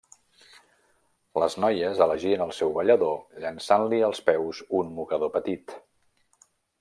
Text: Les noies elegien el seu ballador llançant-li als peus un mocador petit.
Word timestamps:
Les 1.43 1.57
noies 1.65 2.01
elegien 2.07 2.45
el 2.47 2.53
seu 2.61 2.73
ballador 2.79 3.43
llançant-li 3.45 4.03
als 4.11 4.23
peus 4.31 4.63
un 4.81 4.93
mocador 5.01 5.33
petit. 5.41 5.77